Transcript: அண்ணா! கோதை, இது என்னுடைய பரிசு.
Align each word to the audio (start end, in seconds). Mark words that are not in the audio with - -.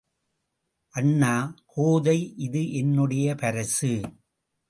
அண்ணா! 0.93 1.33
கோதை, 1.65 2.33
இது 2.37 2.73
என்னுடைய 2.73 3.35
பரிசு. 3.35 3.93